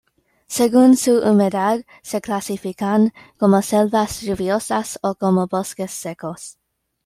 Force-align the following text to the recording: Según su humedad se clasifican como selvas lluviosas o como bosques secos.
Según 0.47 0.97
su 0.97 1.19
humedad 1.19 1.85
se 2.01 2.21
clasifican 2.21 3.13
como 3.37 3.61
selvas 3.61 4.23
lluviosas 4.23 4.97
o 5.03 5.13
como 5.13 5.45
bosques 5.45 5.91
secos. 5.91 6.57